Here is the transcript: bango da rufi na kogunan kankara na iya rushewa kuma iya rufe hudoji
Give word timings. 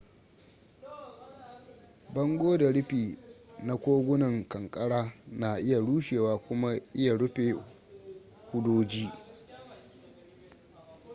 bango 2.13 2.57
da 2.57 2.71
rufi 2.71 3.17
na 3.65 3.75
kogunan 3.77 4.45
kankara 4.49 5.01
na 5.39 5.55
iya 5.59 5.79
rushewa 5.87 6.33
kuma 6.43 6.69
iya 6.95 7.13
rufe 7.19 7.55
hudoji 8.51 9.09